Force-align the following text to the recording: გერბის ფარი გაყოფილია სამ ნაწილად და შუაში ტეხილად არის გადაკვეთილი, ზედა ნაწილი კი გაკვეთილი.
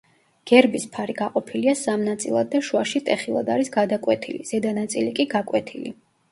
გერბის 0.51 0.87
ფარი 0.95 1.15
გაყოფილია 1.19 1.75
სამ 1.81 2.07
ნაწილად 2.07 2.51
და 2.55 2.63
შუაში 2.69 3.03
ტეხილად 3.11 3.53
არის 3.59 3.71
გადაკვეთილი, 3.79 4.43
ზედა 4.53 4.75
ნაწილი 4.83 5.17
კი 5.21 5.31
გაკვეთილი. 5.39 5.97